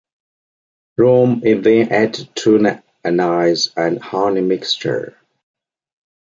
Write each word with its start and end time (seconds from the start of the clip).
Rum 0.97 1.43
is 1.45 1.63
then 1.63 1.91
added 1.91 2.35
to 2.37 2.57
the 2.57 2.81
anise 3.03 3.69
and 3.77 4.01
honey 4.01 4.41
mixture. 4.41 5.15